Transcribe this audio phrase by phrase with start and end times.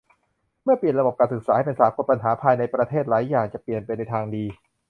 [0.63, 4.45] เมื่อเปลี่ยนระบบการศึกษาให้เป็นสากลปัญหาภายในประเทศหลายอย่างจะเปลี่ยนไปในทางดี